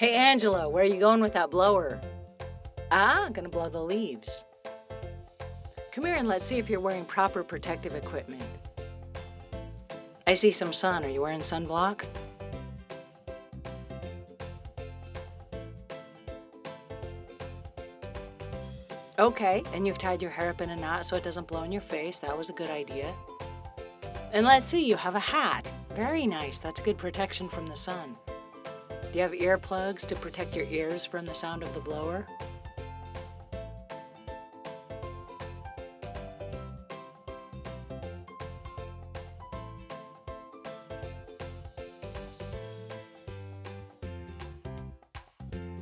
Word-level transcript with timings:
Hey, 0.00 0.14
Angela, 0.14 0.66
where 0.66 0.82
are 0.82 0.86
you 0.86 0.98
going 0.98 1.20
with 1.20 1.34
that 1.34 1.50
blower? 1.50 2.00
Ah, 2.90 3.26
I'm 3.26 3.34
gonna 3.34 3.50
blow 3.50 3.68
the 3.68 3.82
leaves. 3.82 4.46
Come 5.92 6.06
here 6.06 6.14
and 6.14 6.26
let's 6.26 6.42
see 6.42 6.56
if 6.56 6.70
you're 6.70 6.80
wearing 6.80 7.04
proper 7.04 7.44
protective 7.44 7.94
equipment. 7.94 8.42
I 10.26 10.32
see 10.32 10.52
some 10.52 10.72
sun. 10.72 11.04
Are 11.04 11.10
you 11.10 11.20
wearing 11.20 11.40
sunblock? 11.40 12.04
Okay, 19.18 19.62
and 19.74 19.86
you've 19.86 19.98
tied 19.98 20.22
your 20.22 20.30
hair 20.30 20.48
up 20.48 20.62
in 20.62 20.70
a 20.70 20.76
knot 20.76 21.04
so 21.04 21.14
it 21.16 21.22
doesn't 21.22 21.46
blow 21.46 21.64
in 21.64 21.72
your 21.72 21.82
face. 21.82 22.20
That 22.20 22.38
was 22.38 22.48
a 22.48 22.54
good 22.54 22.70
idea. 22.70 23.12
And 24.32 24.46
let's 24.46 24.66
see, 24.66 24.82
you 24.82 24.96
have 24.96 25.14
a 25.14 25.20
hat. 25.20 25.70
Very 25.94 26.26
nice. 26.26 26.58
That's 26.58 26.80
good 26.80 26.96
protection 26.96 27.50
from 27.50 27.66
the 27.66 27.76
sun. 27.76 28.16
Do 29.12 29.18
you 29.18 29.22
have 29.22 29.32
earplugs 29.32 30.06
to 30.06 30.14
protect 30.14 30.54
your 30.54 30.66
ears 30.66 31.04
from 31.04 31.26
the 31.26 31.34
sound 31.34 31.64
of 31.64 31.74
the 31.74 31.80
blower? 31.80 32.24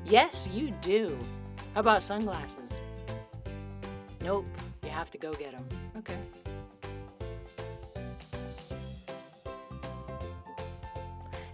Yes, 0.06 0.48
you 0.50 0.70
do. 0.80 1.19
How 1.74 1.80
about 1.80 2.02
sunglasses? 2.02 2.80
Nope, 4.22 4.47
you 4.83 4.88
have 4.88 5.10
to 5.10 5.19
go 5.19 5.34
get 5.34 5.52
them. 5.52 5.66
Okay. 5.98 6.16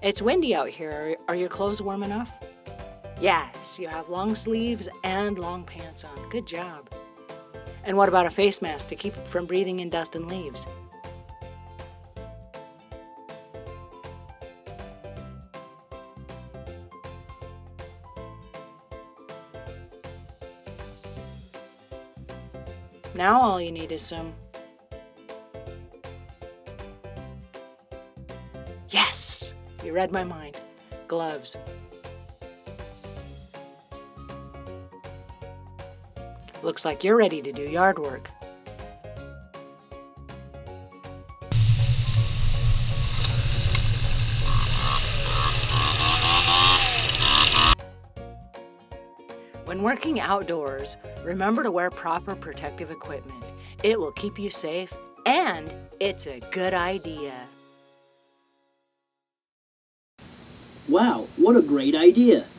It's 0.05 0.21
windy 0.21 0.55
out 0.55 0.69
here. 0.69 1.17
Are 1.29 1.35
your 1.35 1.49
clothes 1.49 1.81
warm 1.81 2.03
enough? 2.03 2.31
Yes, 3.23 3.79
you 3.79 3.89
have 3.89 4.11
long 4.11 4.35
sleeves 4.35 4.87
and 5.03 5.39
long 5.39 5.65
pants 5.65 6.05
on. 6.05 6.29
Good 6.29 6.47
job. 6.47 6.91
And 7.85 7.97
what 7.97 8.11
about 8.11 8.27
a 8.27 8.31
face 8.31 8.61
mask 8.61 8.89
to 8.89 8.97
keep 8.97 9.15
from 9.15 9.47
breathing 9.47 9.81
in 9.81 9.89
dust 9.89 10.15
and 10.15 10.29
leaves? 10.29 10.67
Now 23.15 23.41
all 23.41 23.59
you 23.59 23.73
need 23.73 23.91
is 23.91 24.03
some. 24.03 24.35
Yes! 28.91 29.55
You 29.85 29.93
read 29.93 30.11
my 30.11 30.25
mind. 30.25 30.57
Gloves. 31.09 31.57
Looks 36.63 36.87
like 36.87 37.05
you're 37.05 37.19
ready 37.19 37.43
to 37.43 37.53
do 37.53 37.63
yard 37.63 37.99
work. 37.99 38.31
When 49.67 49.83
working 49.83 50.19
outdoors, 50.19 50.97
remember 51.23 51.63
to 51.63 51.71
wear 51.71 51.91
proper 51.91 52.35
protective 52.35 52.91
equipment. 52.91 53.45
It 53.83 54.01
will 54.01 54.13
keep 54.13 54.39
you 54.39 54.49
safe 54.49 54.95
and 55.27 55.75
it's 56.01 56.27
a 56.27 56.41
good 56.51 56.73
idea. 56.73 57.35
Wow, 60.87 61.33
what 61.37 61.57
a 61.57 61.63
great 61.63 61.95
idea! 61.95 62.54